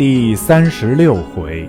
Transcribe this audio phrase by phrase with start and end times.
[0.00, 1.68] 第三十六回，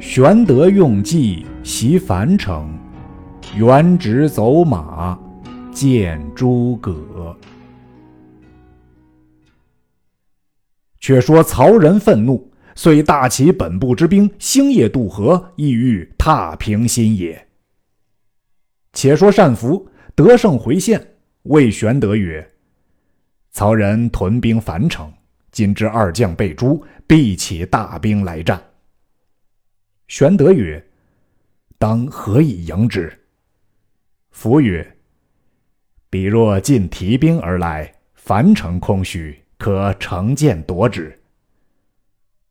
[0.00, 2.76] 玄德用计袭樊城，
[3.54, 5.16] 元直走马
[5.70, 7.38] 见诸葛。
[10.98, 17.46] 却说曹仁愤怒，遂大起本部之兵，星夜渡河，意欲踏平新野。
[18.92, 22.50] 且说单福得胜回县，谓玄德曰
[23.52, 25.08] ：“曹仁屯兵樊城。”
[25.52, 28.62] 今之二将被诛，必起大兵来战。
[30.08, 30.84] 玄德曰
[31.78, 33.12] ：“当何以迎之？”
[34.30, 34.96] 福曰
[36.08, 41.16] ：“彼若尽提兵而来，樊城空虚，可乘舰夺之。”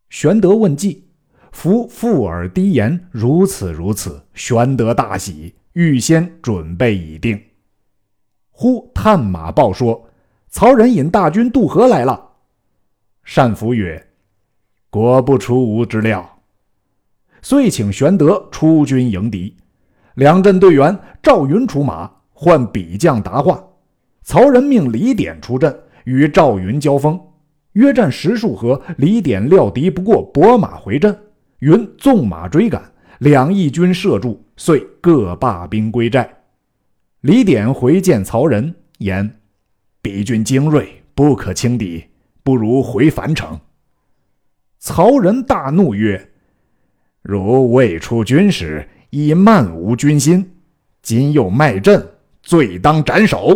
[0.09, 1.09] 玄德问计，
[1.51, 7.41] 夫附耳低言：“如此如此。”玄德大喜，预先准备已定。
[8.49, 10.09] 忽探马报说
[10.49, 12.27] ：“曹仁引大军渡河来了。”
[13.35, 14.05] 单福曰
[14.91, 16.41] ：“果不出吾之料。”
[17.41, 19.55] 遂请玄德出军迎敌。
[20.15, 23.63] 两阵队员，赵云出马，唤比将答话。
[24.23, 27.17] 曹仁命李典出阵，与赵云交锋。
[27.73, 31.17] 约战十数合，李典料敌不过，拨马回阵。
[31.59, 36.29] 云纵马追赶，两翼军射住，遂各罢兵归寨。
[37.21, 39.39] 李典回见曹仁，言
[40.03, 42.03] ：“彼军精锐，不可轻敌。”
[42.49, 43.59] 不如回樊城。
[44.79, 46.31] 曹仁大怒曰
[47.21, 50.51] ：“汝未出军时，已漫无军心，
[51.03, 52.03] 今又卖阵，
[52.41, 53.55] 罪当斩首。”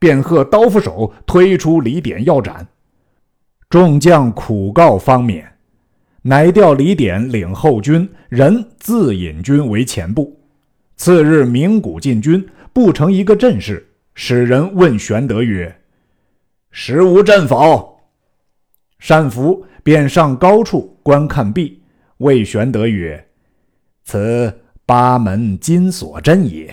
[0.00, 2.66] 便喝刀斧手推出李典要斩。
[3.68, 5.48] 众将苦告方免，
[6.22, 10.36] 乃调李典领后军，人自引军为前部。
[10.96, 15.79] 次日鸣鼓进军，布成一个阵势，使人问玄德曰：
[16.70, 17.98] 实无阵否？
[18.98, 21.82] 单福便上高处观看毕，
[22.18, 23.28] 谓玄德曰
[24.04, 26.72] ：“此八门金锁阵也。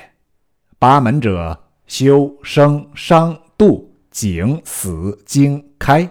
[0.77, 6.07] 八门者，修生伤度景死经开。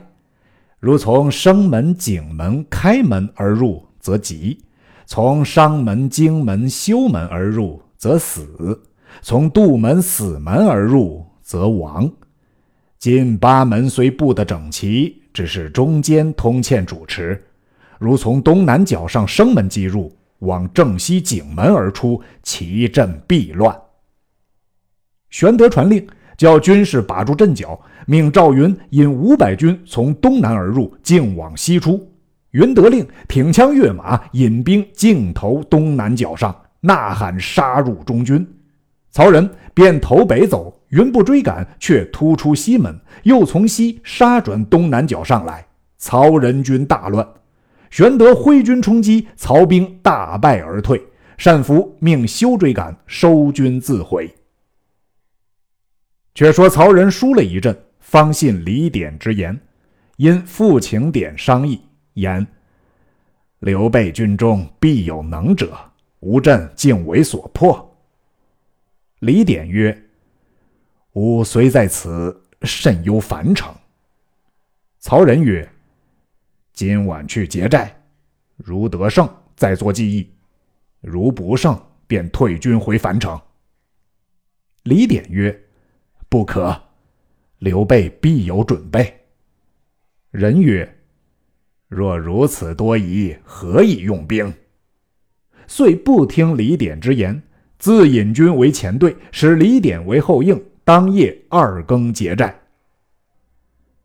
[0.81, 4.59] 如从生门、景门、开门而入，则吉；
[5.05, 8.43] 从伤门、经门、休门而入，则死；
[9.23, 12.11] 从杜门、死门而入，则亡。”
[13.09, 17.41] 今八门虽布得整齐，只是中间通欠主持。
[18.01, 23.73] 如从东南角上生门击入，往正西景门而出，其阵必乱。
[25.31, 26.05] 玄德传令，
[26.37, 32.13] 叫军士把住阵脚，命赵云引五百军从东南而入，径往西出。
[32.51, 38.45] 云得令，挺枪跃马，引兵径投东南角上，呐喊杀入中军。
[39.13, 40.76] 曹仁便投北走。
[40.91, 45.67] 云不追赶，却突出西门，又从西杀转东南角上来。
[45.99, 47.27] 曹仁军大乱，
[47.91, 51.03] 玄德挥军冲击，曹兵大败而退。
[51.37, 54.33] 单福命休追赶，收军自回。
[56.35, 59.59] 却说曹仁输了一阵，方信李典之言，
[60.19, 61.81] 因复请典商议，
[62.15, 62.47] 言：
[63.59, 65.73] 刘备军中必有能者，
[66.21, 67.97] 吾阵竟为所破。
[69.19, 70.06] 李典曰。
[71.17, 73.75] 吾虽在此，甚忧樊城。
[74.99, 75.67] 曹仁曰
[76.75, 77.91] ：“今晚去劫寨，
[78.57, 80.27] 如得胜，再做计议；
[81.01, 83.41] 如不胜，便退军回樊城。”
[84.85, 85.59] 李典曰
[86.29, 86.79] ：“不可，
[87.61, 89.25] 刘备必有准备。”
[90.31, 90.99] 人曰
[91.89, 94.53] ：“若如此多疑，何以用兵？”
[95.67, 97.43] 遂不听李典之言，
[97.79, 100.63] 自引军为前队，使李典为后应。
[100.87, 102.57] 当夜二更劫寨。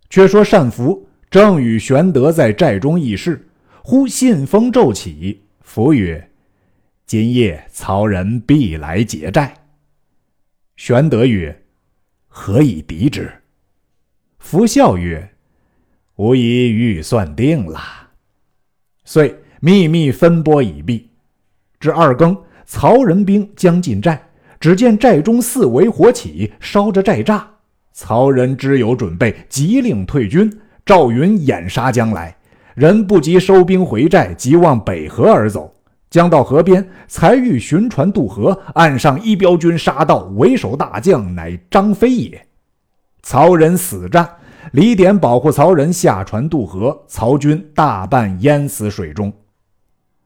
[0.09, 3.47] 却说单福正与玄德在寨中议事，
[3.83, 6.31] 忽信风骤起，福曰
[7.05, 9.53] ：“今夜曹仁必来劫寨。”
[10.75, 11.55] 玄德曰
[12.27, 13.31] ：“何以敌之？”
[14.39, 15.35] 福笑曰
[16.17, 17.79] ：“吾已预算定了。”
[19.05, 21.11] 遂秘密分拨已毕。
[21.79, 22.35] 至二更，
[22.65, 24.30] 曹仁兵将进寨。
[24.61, 27.41] 只见寨中四围火起，烧着寨栅。
[27.93, 30.49] 曹仁知有准备，急令退军。
[30.85, 32.35] 赵云掩杀将来，
[32.75, 35.73] 人不及收兵回寨，即往北河而走。
[36.11, 42.45] 将到河边，才欲寻船渡河，岸上一彪军杀到，为首大将乃张飞也。
[43.23, 44.29] 曹仁死战，
[44.73, 49.33] 李典保护曹仁下船渡河，曹军大半淹死水中。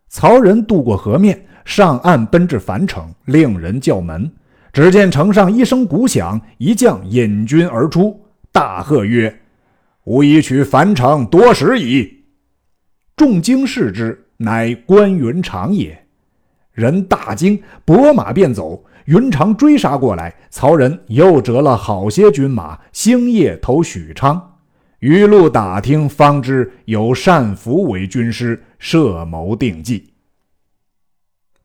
[0.09, 1.45] 曹仁渡过河面。
[1.65, 4.31] 上岸奔至樊城，令人叫门。
[4.71, 8.19] 只见城上一声鼓响，一将引军而出，
[8.51, 9.41] 大喝曰
[10.05, 12.23] ：“吾已取樊城多时矣！”
[13.17, 16.05] 众惊视之，乃关云长也。
[16.71, 18.83] 人大惊，拨马便走。
[19.05, 24.57] 云长追杀过来，曹仁又折了好些军马，星夜投许昌。
[24.99, 30.14] 余路打听，方知有单福为军师，设谋定计。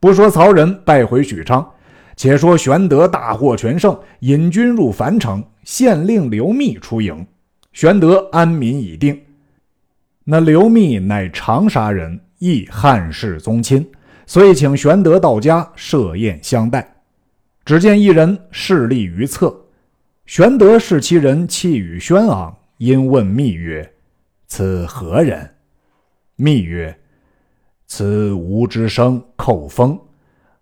[0.00, 1.70] 不说曹仁败回许昌，
[2.16, 7.26] 且说玄德大获全胜，引军入樊城，县令刘密出营。
[7.74, 9.20] 玄德安民已定。
[10.24, 13.86] 那刘密乃长沙人，亦汉室宗亲，
[14.26, 16.96] 遂请玄德到家设宴相待。
[17.64, 19.54] 只见一人势立于侧，
[20.24, 23.92] 玄德视其人气宇轩昂，因问密曰
[24.48, 25.48] ：“此何人？”
[26.36, 26.98] 密曰
[27.92, 29.98] ：“此吴之生寇封，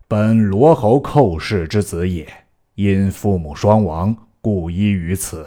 [0.08, 2.26] 本罗侯寇氏之子也。
[2.74, 5.44] 因父母双亡，故依于此。”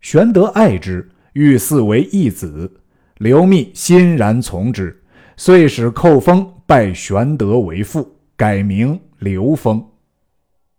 [0.00, 2.80] 玄德爱之，欲嗣为义子。
[3.18, 4.98] 刘密欣然从之，
[5.36, 9.86] 遂使寇封拜玄德为父，改名刘封。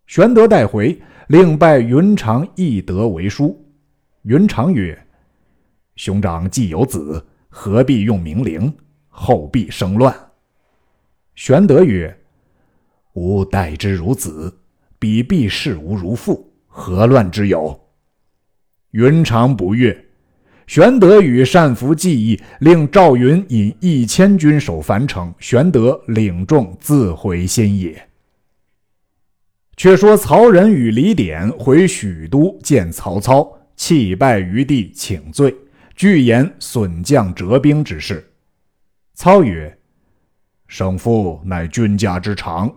[0.07, 3.63] 玄德带回，另拜云长、义德为叔。
[4.23, 4.99] 云长曰
[5.95, 8.73] ：“兄长既有子，何必用名灵？
[9.19, 10.15] 后必生乱。”
[11.33, 12.15] 玄德曰
[13.13, 14.55] ：“吾待之如子，
[14.99, 17.79] 彼必视吾如父，何乱之有？”
[18.91, 20.05] 云长不悦。
[20.67, 28.09] 玄德与单福计议，令赵云引一千军守樊城，玄德领众自回新野。
[29.77, 35.55] 却说曹仁与李典回许都见曹操，泣拜于地，请罪，
[35.95, 38.29] 具言损将折兵之事。
[39.17, 39.75] 操曰
[40.69, 42.71] ：“胜负乃君家之常，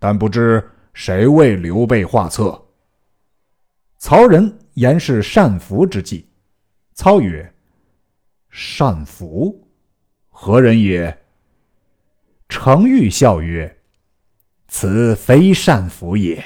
[0.00, 2.60] 但不知谁为刘备画策。”
[3.96, 6.28] 曹仁言是善福之计。
[6.94, 7.54] 操曰
[8.50, 9.68] ：“善福
[10.28, 11.16] 何人也？”
[12.50, 13.78] 程昱笑曰。
[14.66, 16.44] 此非善福也。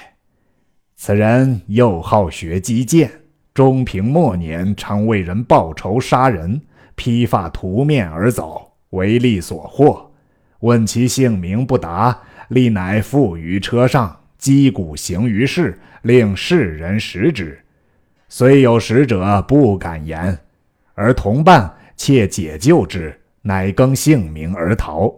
[0.96, 3.10] 此人又好学击剑，
[3.54, 6.60] 中平末年常为人报仇杀人，
[6.94, 10.10] 披发涂面而走，为利所获。
[10.60, 17.58] 问其姓名不答，立乃附于车上，击鼓行于市，令世人识之。
[18.28, 20.38] 虽有使者不敢言，
[20.94, 25.14] 而同伴窃解救之，乃更姓名而逃。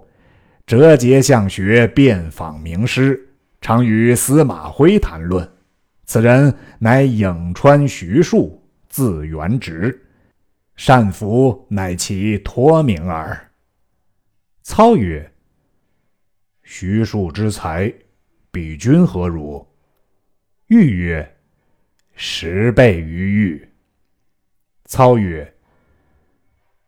[0.66, 3.28] 折节向学，遍访名师，
[3.60, 5.48] 常与司马徽谈论。
[6.04, 10.00] 此人乃颍川徐庶，字元直，
[10.76, 13.49] 善福乃其托名耳。
[14.70, 15.28] 操曰
[16.62, 17.92] ：“徐庶之才，
[18.52, 19.66] 比君何如？”
[20.70, 21.36] 欲曰
[22.14, 23.68] ：“十倍于玉。”
[24.86, 25.52] 操曰：“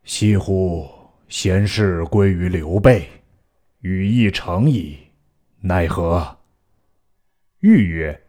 [0.05, 0.89] 惜乎！
[1.27, 3.05] 贤士归于刘备。”
[3.83, 4.97] 羽翼成矣，
[5.61, 6.39] 奈何？
[7.59, 8.23] 欲曰：“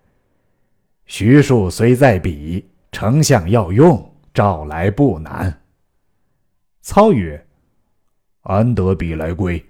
[1.05, 5.61] 徐庶虽在彼，丞相要用，召来不难。”
[6.81, 7.45] 操曰
[8.44, 9.63] ：“安得彼来归？”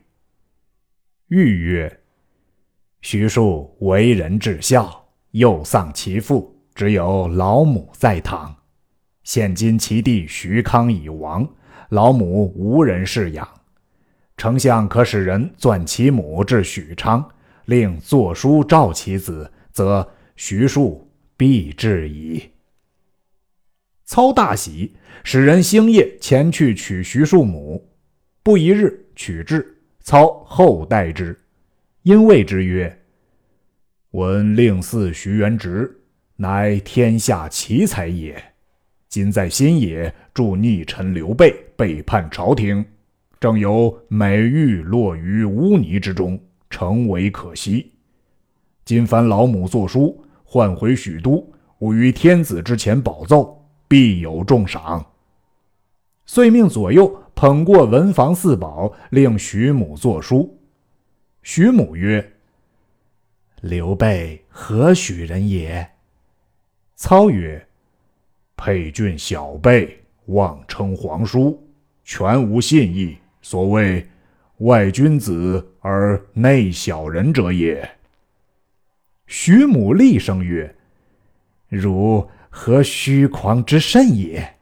[1.29, 1.99] 欲曰
[3.01, 8.55] ：“徐庶为人至孝，又丧其父，只有老母在堂。
[9.23, 11.47] 现今其弟徐康已亡，
[11.89, 13.47] 老母无人侍养。”
[14.35, 17.27] 丞相可使人钻其母至许昌，
[17.65, 22.51] 令作书召其子，则徐庶必至矣。
[24.05, 27.92] 操大喜，使人星夜前去取徐庶母。
[28.43, 29.65] 不一日，取之，
[30.01, 31.39] 操后待之，
[32.01, 32.93] 因谓之曰
[34.11, 35.89] ：“闻令嗣徐元直，
[36.35, 38.43] 乃天下奇才也。
[39.07, 42.83] 今在新野助逆臣刘备，背叛朝廷。”
[43.39, 46.37] 正有美玉落于污泥之中，
[46.69, 47.93] 诚为可惜。
[48.83, 55.05] 今凡老母作书，唤回许都，吾于天子之前保奏，必有重赏。
[56.25, 60.57] 遂命左右捧过文房四宝，令徐母作书。
[61.41, 62.33] 徐母曰
[63.61, 65.91] ：“刘备何许人也？”
[66.95, 67.67] 操曰
[68.55, 71.61] ：“沛郡小辈，妄称皇叔，
[72.03, 74.07] 全无信义。”所谓
[74.59, 77.97] 外君子而内小人者也。
[79.27, 80.73] 徐母厉声曰
[81.67, 84.52] ：“汝何虚狂之甚也？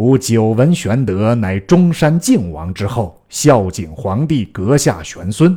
[0.00, 5.54] 吾久闻玄德乃中山靖王之后，孝景皇帝阁下玄孙，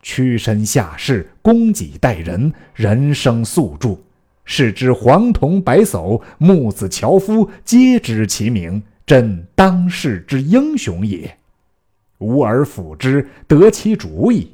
[0.00, 3.98] 屈身下士，供给待人，人生素著，
[4.46, 11.36] 是之黄铜白叟、木子樵夫，皆知其名。”朕当世之英雄也。
[12.20, 14.53] 吾儿辅之，得其主矣。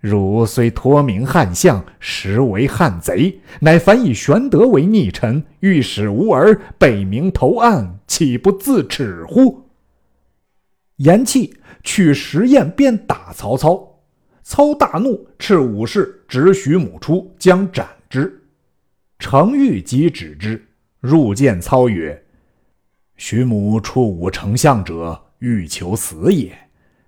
[0.00, 9.68] 汝虽托名汉相，实为汉贼，乃反以玄德为逆臣，欲使吾儿北冥投暗，岂不自耻乎？”
[10.96, 11.52] 言讫，
[11.82, 14.00] 去石砚便打曹操。
[14.42, 18.42] 操大怒，斥武士执徐母出，将斩之。
[19.18, 20.66] 程昱即止之，
[20.98, 22.20] 入见操曰
[23.16, 26.56] ：“徐母出武丞相者，欲求死也。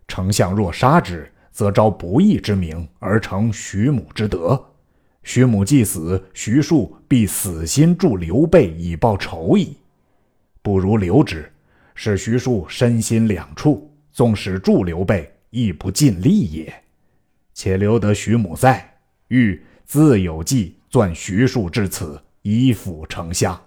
[0.06, 4.60] 丞相若杀之，则招不义之名，而成徐母之德。
[5.22, 9.76] 徐母既死，徐庶必死心助刘备以报仇矣。
[10.62, 11.48] 不如留之，
[11.94, 16.74] 使徐庶身心两处，纵使助刘备，亦不尽力也。”
[17.54, 18.96] 且留得徐母在，
[19.28, 23.60] 欲自有计钻徐庶至此，以辅丞相。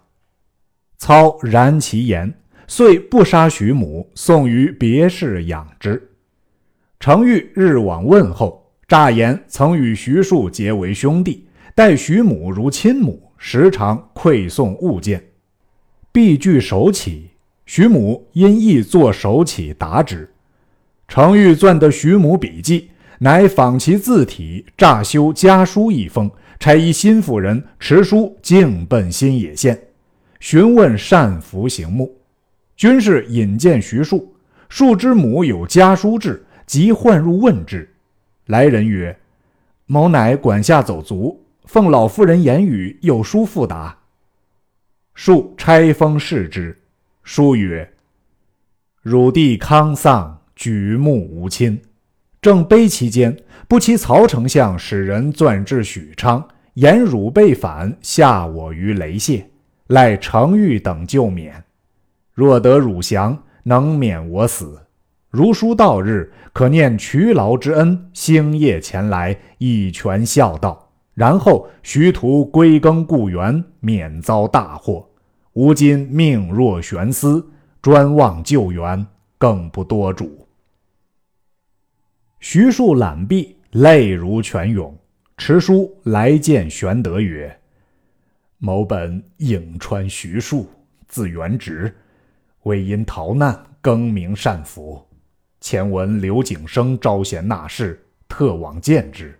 [0.97, 2.33] 操然其言，
[2.67, 6.14] 遂不杀徐母，送于别室养之。
[6.99, 15.23] 程昱日往问候，诈言曾与徐庶结为兄弟，待徐母如亲母，时常馈送物件。
[16.11, 17.31] 必具手起，
[17.65, 20.29] 徐母因意作手起答之。
[21.07, 22.89] 程昱钻得徐母笔记。
[23.19, 29.81] 乃仿其字体，诈修家书一封，差一新妇人持书径奔新野县，
[30.41, 32.13] 询问单福行目。
[32.75, 34.35] 军士引荐徐庶，
[34.67, 37.89] 庶之母有家书至，即唤入问之。
[38.45, 39.17] 来人曰
[39.87, 43.97] ：“某乃管下走卒，奉老夫人言语，有书复答。”
[45.15, 46.77] 庶拆封视之，
[47.23, 47.93] 书曰
[49.01, 51.81] ：“汝弟康丧，举目无亲。”
[52.41, 53.35] 正悲其间，
[53.67, 59.49] 不期曹丞相使人钻至许昌，言汝被反，下我于雷泄，
[59.87, 61.63] 赖程昱等救免。
[62.33, 64.84] 若得汝降，能免我死。
[65.35, 70.93] 如书到日，可念渠劳之恩，星夜前来，以全孝道。
[71.13, 75.05] 然后徐图归耕故园，免遭大祸。
[75.51, 77.45] 吾今命若悬丝，
[77.81, 79.05] 专望救援，
[79.37, 80.47] 更不多主。
[82.39, 84.97] 徐庶览毕，泪如泉涌，
[85.35, 87.59] 持书来见玄德曰
[88.57, 90.65] ：“某本颍川徐庶，
[91.09, 91.93] 字元直，
[92.63, 95.04] 为因逃难，更名善福。
[95.65, 99.35] 前闻刘景升招贤纳士，特往见之，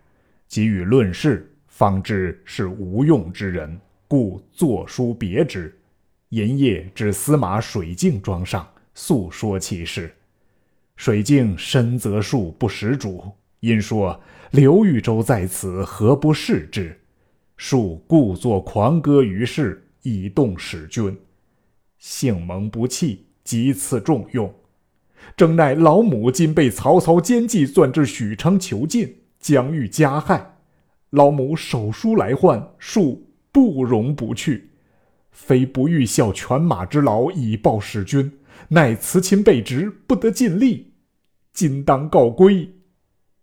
[0.48, 5.72] 即与论事，方知是无用之人，故作书别之。
[6.30, 10.12] 寅夜至司马水镜庄上，诉说其事。”
[10.98, 17.00] 水镜深责术不识主，因说刘豫州在此，何不视之？
[17.56, 21.16] 术故作狂歌于世，以动使君。
[22.00, 24.52] 幸蒙不弃，即赐重用。
[25.36, 30.58] 正奈老母今被曹操奸计钻至许昌囚禁，将欲加害。
[31.10, 33.20] 老母手书来唤，恕
[33.52, 34.72] 不容不去。
[35.32, 38.40] 非不欲效犬马之劳以报使君。
[38.70, 40.94] 乃辞亲被职，不得尽力，
[41.54, 42.74] 今当告归，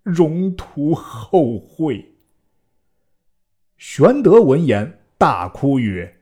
[0.03, 2.15] 荣徒后悔。
[3.77, 6.17] 玄德闻言，大哭曰：“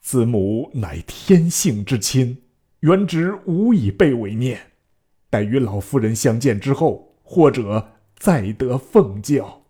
[0.00, 2.43] 子母乃天性之亲，
[2.84, 4.60] 原直无以备为念。
[5.30, 9.64] 待与老夫人相见之后，或者再得奉教。”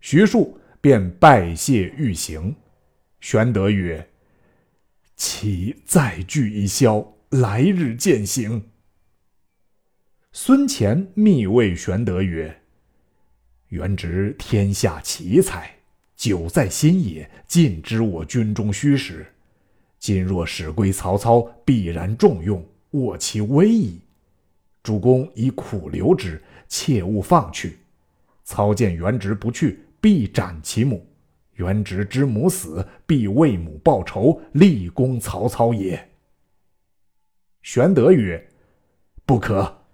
[0.00, 2.56] 徐庶便拜谢欲行。
[3.20, 4.08] 玄德曰：
[5.14, 8.64] 其再聚一宵，来日见行。
[10.32, 12.62] 孙乾密谓玄德曰
[13.70, 15.76] ：“元直天下奇才，
[16.16, 19.24] 久在新野，尽知我军中虚实。
[20.02, 24.00] 今若使归曹操，必然重用，握其威矣。
[24.82, 27.78] 主公以苦留之，切勿放去。
[28.42, 31.06] 操见元直不去，必斩其母。”
[31.54, 36.10] 元直之母死，必为母报仇，立功曹操也。
[37.62, 38.44] 玄德曰
[39.24, 39.84] ：“不可。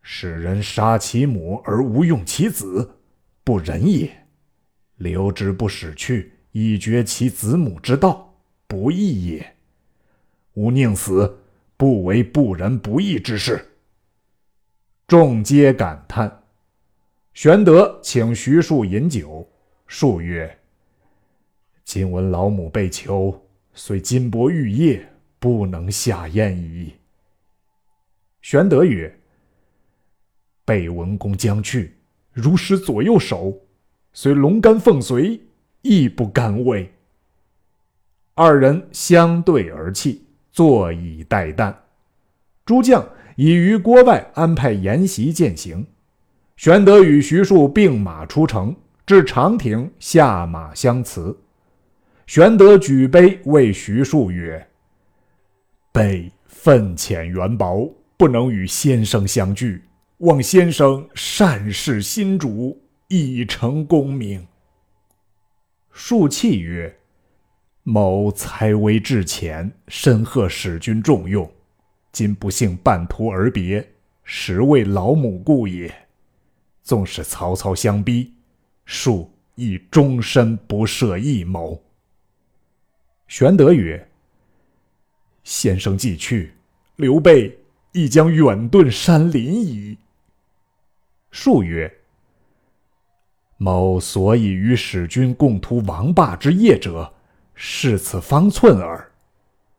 [0.00, 2.96] 使人杀其母而无用其子，
[3.44, 4.26] 不仁也。
[4.96, 8.31] 留之不使去，以绝其子母之道，
[8.66, 9.56] 不义也。
[10.54, 11.38] 吾宁死，
[11.76, 13.68] 不为不仁不义之事。”
[15.08, 16.44] 众皆感叹。
[17.34, 19.48] 玄德请徐庶饮酒，
[19.86, 20.58] 庶曰。
[21.84, 25.06] 今闻老母被囚，虽金帛玉液，
[25.38, 26.94] 不能下咽矣。
[28.40, 29.18] 玄德曰
[30.64, 31.96] ：“备文公将去，
[32.32, 33.58] 如失左右手，
[34.12, 35.40] 虽龙肝凤髓，
[35.82, 36.90] 亦不甘味。”
[38.34, 41.74] 二人相对而泣，坐以待旦。
[42.64, 45.86] 诸将已于郭外安排筵席饯行。
[46.56, 48.74] 玄德与徐庶并马出城，
[49.04, 51.36] 至长亭下马相辞。
[52.26, 54.68] 玄德举杯为徐庶曰
[55.92, 59.82] ：“备愤浅缘薄，不能与先生相聚。
[60.18, 64.46] 望先生善事新主，以成功名。”
[65.90, 66.96] 庶气曰
[67.84, 71.50] ：“某才微志浅，深获使君重用，
[72.12, 73.86] 今不幸半途而别，
[74.22, 75.92] 实为老母故也。”
[76.84, 78.32] 纵使曹操相逼，
[78.84, 81.80] 庶亦终身不设一谋。
[83.28, 84.08] 玄德曰
[85.42, 86.52] ：“先生既去，
[86.96, 87.58] 刘备
[87.92, 89.96] 亦将远遁山林矣。”
[91.30, 91.92] 数曰
[93.58, 97.12] ：“某所以与使君共图王霸之业者，
[97.54, 99.12] 是此方寸耳。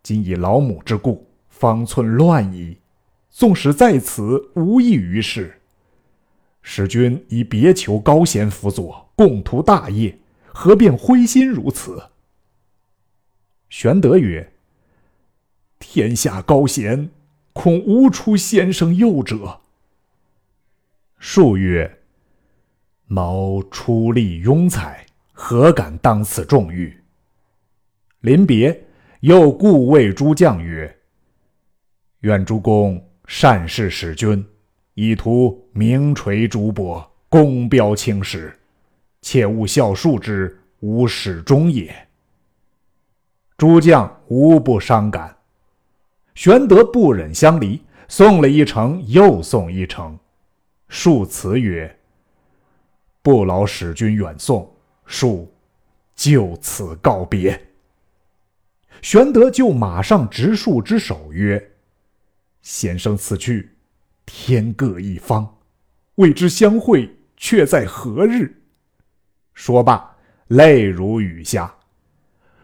[0.01, 2.77] 今以老母之故，方寸乱矣。
[3.30, 5.60] 纵使在此，无益于事。”
[6.62, 12.10] 使君以别求高贤辅佐，共图大业，何便灰心如此？
[13.70, 14.53] 玄德曰
[15.77, 17.10] ：“天下高贤，
[17.51, 19.60] 恐无出先生右者。”
[21.20, 22.00] 数曰
[23.08, 27.01] ：“某出力庸才，何敢当此重誉？”
[28.24, 28.86] 临别，
[29.20, 30.98] 又故谓诸将曰
[32.24, 34.44] ：“愿诸公善事使君。”
[34.96, 38.58] 以图名垂诸伯，功标青史，
[39.22, 41.94] 切勿效数之无始终也。
[43.58, 45.36] 诸将无不伤感。
[46.34, 50.18] 玄德不忍相离，送了一程，又送一程。
[50.88, 51.94] 庶辞曰
[53.22, 54.74] ：“不劳使君远送，
[55.06, 55.46] 恕
[56.15, 57.60] 就此告别。”
[59.03, 61.72] 玄德就马上执树之手曰
[62.63, 63.70] ：“先生此去。”
[64.25, 65.57] 天各一方，
[66.16, 68.61] 未知相会却在何日？
[69.53, 70.16] 说罢，
[70.48, 71.75] 泪如雨下。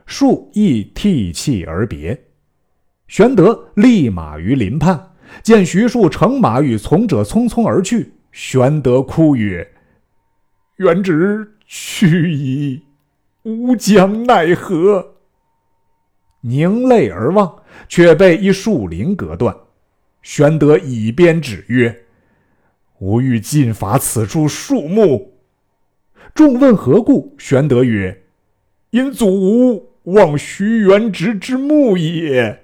[0.06, 2.18] 树亦涕泣而别。
[3.10, 5.12] 玄德立马于林畔，
[5.44, 8.14] 见徐庶乘马与从者匆匆而去。
[8.32, 9.70] 玄德哭曰
[10.80, 12.82] ：“元直去矣，
[13.44, 15.16] 吾将奈何？”
[16.42, 19.56] 凝泪而望，却被一树林隔断。
[20.22, 22.06] 玄德以鞭指曰
[23.00, 25.34] ：“吾欲尽伐此处树木。”
[26.36, 27.36] 众问何故？
[27.38, 28.24] 玄德曰
[28.92, 32.64] ：“因祖吾望徐元直之墓也。”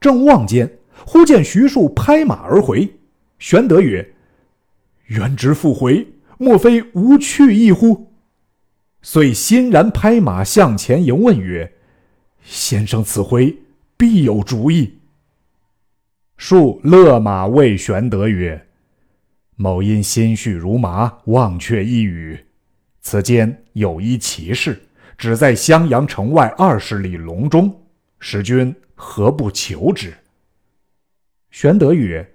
[0.00, 2.88] 正望间，忽见徐庶拍马而回。
[3.38, 4.14] 玄德曰
[5.06, 6.06] ：“元直复回，
[6.38, 8.05] 莫非吾去意乎？”
[9.08, 11.72] 遂欣然拍马向前迎问曰
[12.42, 13.56] ：“先生此回
[13.96, 14.98] 必有主意。”
[16.36, 18.66] 树勒马谓玄德曰
[19.54, 22.36] ：“某因心绪如麻，忘却一语。
[23.00, 24.82] 此间有一奇事，
[25.16, 27.86] 只在襄阳城外二十里隆中，
[28.18, 30.12] 使君何不求之？”
[31.52, 32.28] 玄德曰：“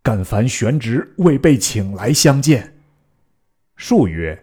[0.00, 2.76] 敢烦玄直未被请来相见。”
[3.74, 4.40] 数曰：“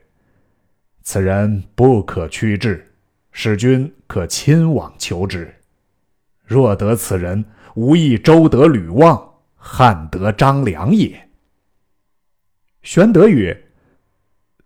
[1.09, 2.85] 此人不可屈至，
[3.31, 5.55] 使君可亲往求之。
[6.45, 11.29] 若得此人。”无异周得吕望，汉得张良也。
[12.81, 13.65] 玄德曰：“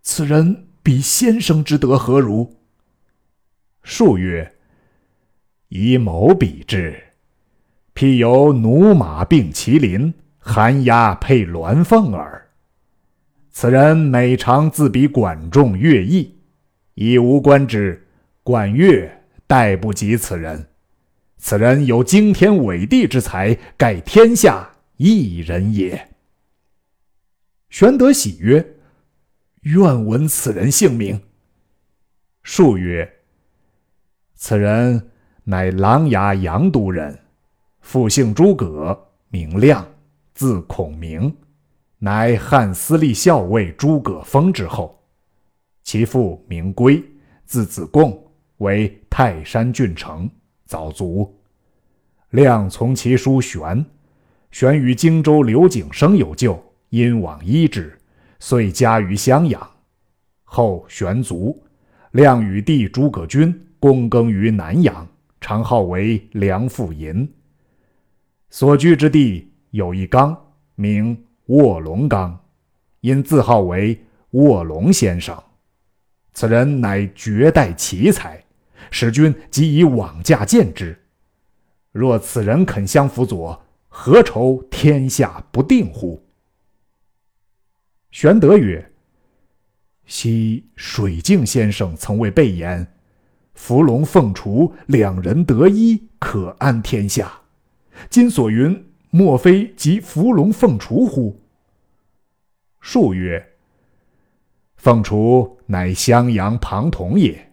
[0.02, 2.56] 此人比先生之德何如？”
[3.84, 4.54] 数曰
[5.68, 6.98] ：“以谋比之，
[7.94, 12.41] 譬有驽马并麒麟，寒鸦配鸾凤耳。
[13.52, 16.40] 此人每常自比管仲、乐毅，
[16.94, 18.08] 以吾观之，
[18.42, 19.08] 管乐
[19.46, 20.68] 殆不及此人。”
[21.36, 26.08] 此人有惊天伟地之才，盖天下一人也。
[27.68, 28.76] 玄德喜曰
[29.62, 31.20] ：“愿闻此人姓名。”
[32.44, 33.12] 数曰
[34.36, 35.10] ：“此人
[35.44, 37.18] 乃琅琊阳都人，
[37.80, 39.84] 父姓诸葛，名亮，
[40.34, 41.36] 字孔明，
[42.04, 45.00] 乃汉司隶校尉诸葛丰之后。
[45.84, 47.00] 其父名归，
[47.44, 48.20] 字子贡，
[48.56, 50.28] 为泰山郡丞。”
[50.66, 51.32] 早卒，
[52.30, 53.86] 亮从其叔玄，
[54.50, 57.96] 玄与荆州刘景升有旧，因往医之，
[58.40, 59.70] 遂家于襄阳。
[60.42, 61.62] 后玄卒，
[62.10, 65.06] 亮与弟诸葛均躬耕于南阳，
[65.40, 67.32] 常号为梁父吟。
[68.50, 70.36] 所居之地有一冈，
[70.74, 72.38] 名卧龙冈，
[73.00, 75.42] 因自号为卧龙先生。
[76.32, 78.42] 此人乃绝代奇才。
[78.90, 80.98] 使君即以往驾见之。
[81.92, 86.22] 若此人肯相辅佐，何愁天下不定乎？”
[88.10, 88.92] 玄德曰
[90.04, 92.86] ：“昔水镜先生曾为备言，
[93.54, 97.32] 伏龙凤雏两人得一，可安天下。
[98.10, 101.38] 今所云，莫非即伏龙凤雏乎？”
[102.80, 103.46] 树曰。
[104.76, 107.52] 凤雏乃襄阳庞统也，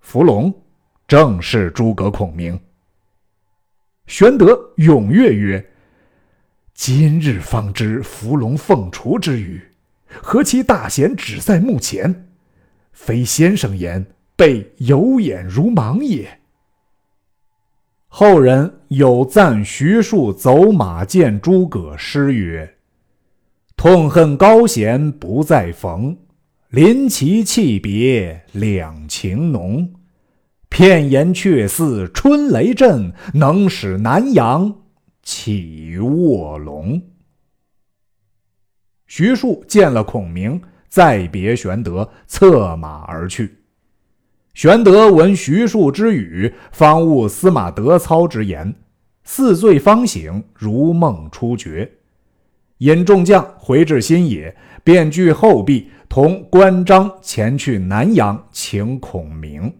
[0.00, 0.52] 伏龙
[1.06, 2.58] 正是诸葛孔明。
[4.06, 4.46] 玄德
[4.78, 5.70] 踊跃曰
[6.72, 9.60] ：“今日方知伏龙凤雏之语，
[10.08, 12.30] 何其大贤只在目前？
[12.92, 16.40] 非先生言，备有眼如盲也。”
[18.18, 22.78] 后人有赞徐庶走马见诸葛诗曰
[23.76, 26.16] ：“痛恨高贤不再逢。”
[26.72, 29.92] 临其气别两情浓，
[30.70, 34.74] 片言却似春雷震，能使南阳
[35.22, 36.98] 起卧龙。
[39.06, 43.65] 徐庶见了孔明，再别玄德，策马而去。
[44.56, 48.74] 玄德闻徐庶之语，方悟司马德操之言，
[49.22, 51.86] 似醉方醒，如梦初觉。
[52.78, 55.90] 引众将回至新野，便据后壁。
[56.08, 59.70] 同关张前去南阳请孔明。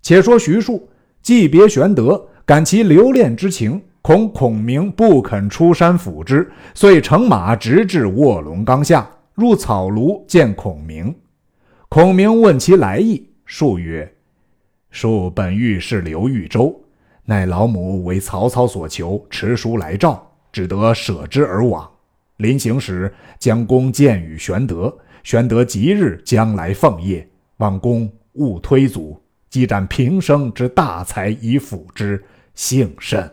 [0.00, 0.88] 且说徐庶
[1.20, 11.14] 既别玄德，感其留恋之情，恐孔明不肯出山辅之，遂乘马直至卧龙冈下，入草庐见孔明。
[11.90, 14.12] 孔明问其来意，庶曰
[14.90, 16.78] ：“庶本欲是刘豫州，
[17.24, 21.88] 奈老母为曹操所求，持书来召，只得舍之而往。”
[22.38, 24.96] 临行时，将弓箭与玄德。
[25.22, 27.28] 玄德即日将来奉业，
[27.58, 32.24] 望公勿推阻，积攒平生之大才以辅之，
[32.54, 33.30] 幸甚。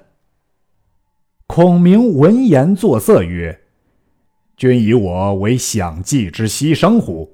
[1.47, 3.59] 孔明闻言作色曰
[4.55, 7.33] ：“君以我为享祭之牺牲乎？”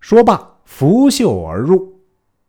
[0.00, 1.92] 说罢，拂袖而入。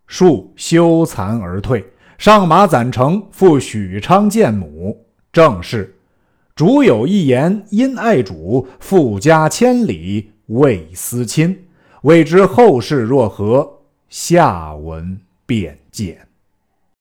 [0.07, 1.86] 树羞惭而退，
[2.17, 5.05] 上马攒城，赴许昌见母。
[5.33, 5.93] 正是。
[6.55, 11.65] 主有一言，因爱主，富家千里为思亲。
[12.03, 13.69] 未知后事若何？
[14.07, 16.25] 下文便见。